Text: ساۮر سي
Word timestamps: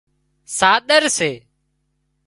ساۮر 0.57 1.03
سي 1.17 1.31